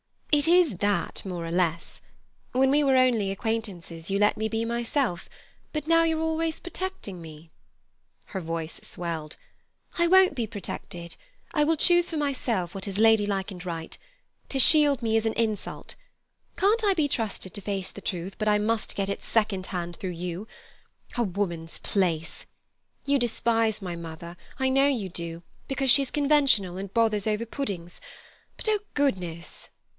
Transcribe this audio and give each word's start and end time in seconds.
It 0.31 0.47
is 0.47 0.75
that, 0.77 1.21
more 1.25 1.45
or 1.45 1.51
less. 1.51 2.01
When 2.53 2.71
we 2.71 2.83
were 2.83 2.95
only 2.95 3.29
acquaintances, 3.29 4.09
you 4.09 4.17
let 4.17 4.35
me 4.37 4.47
be 4.47 4.63
myself, 4.65 5.29
but 5.73 5.85
now 5.87 6.03
you're 6.03 6.21
always 6.21 6.59
protecting 6.59 7.21
me." 7.21 7.51
Her 8.27 8.41
voice 8.41 8.79
swelled. 8.81 9.35
"I 9.99 10.07
won't 10.07 10.33
be 10.33 10.47
protected. 10.47 11.17
I 11.53 11.65
will 11.65 11.75
choose 11.75 12.09
for 12.09 12.17
myself 12.17 12.73
what 12.73 12.87
is 12.87 12.97
ladylike 12.97 13.51
and 13.51 13.63
right. 13.63 13.95
To 14.49 14.57
shield 14.57 15.03
me 15.03 15.17
is 15.17 15.27
an 15.27 15.33
insult. 15.33 15.93
Can't 16.57 16.83
I 16.83 16.95
be 16.95 17.07
trusted 17.09 17.53
to 17.53 17.61
face 17.61 17.91
the 17.91 18.01
truth 18.01 18.37
but 18.39 18.47
I 18.47 18.57
must 18.57 18.95
get 18.95 19.09
it 19.09 19.21
second 19.21 19.67
hand 19.67 19.97
through 19.97 20.11
you? 20.11 20.47
A 21.15 21.23
woman's 21.23 21.77
place! 21.77 22.47
You 23.05 23.19
despise 23.19 23.81
my 23.83 23.95
mother—I 23.95 24.69
know 24.69 24.87
you 24.87 25.09
do—because 25.09 25.91
she's 25.91 26.09
conventional 26.09 26.77
and 26.77 26.91
bothers 26.91 27.27
over 27.27 27.45
puddings; 27.45 27.99
but, 28.57 28.67
oh 28.69 28.79
goodness!" 28.95 29.69